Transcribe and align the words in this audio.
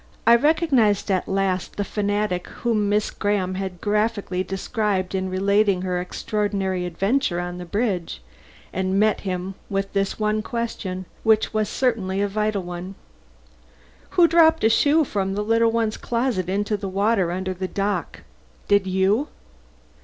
I 0.25 0.35
recognized 0.35 1.11
at 1.11 1.27
last 1.27 1.75
the 1.75 1.83
fanatic 1.83 2.47
whom 2.47 2.89
Miss 2.89 3.11
Graham 3.11 3.53
had 3.53 3.73
so 3.73 3.77
graphically 3.81 4.43
described 4.43 5.13
in 5.13 5.29
relating 5.29 5.83
her 5.83 6.01
extraordinary 6.01 6.87
adventure 6.87 7.39
on 7.39 7.59
the 7.59 7.65
bridge; 7.65 8.19
and 8.73 8.99
met 8.99 9.21
him 9.21 9.53
with 9.69 9.93
this 9.93 10.17
one 10.17 10.41
question, 10.41 11.05
which 11.21 11.53
was 11.53 11.69
certainly 11.69 12.19
a 12.19 12.27
vital 12.27 12.63
one: 12.63 12.95
"Who 14.17 14.27
dropped 14.27 14.63
a 14.63 14.69
shoe 14.69 15.03
from 15.03 15.35
the 15.35 15.43
little 15.43 15.69
one's 15.69 15.97
closet, 15.97 16.49
into 16.49 16.77
the 16.77 16.89
water 16.89 17.29
under 17.31 17.53
the 17.53 17.67
dock? 17.67 18.21
Did 18.67 18.87
you?" 18.87 19.27